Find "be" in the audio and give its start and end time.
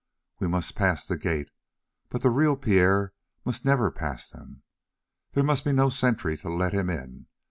5.63-5.73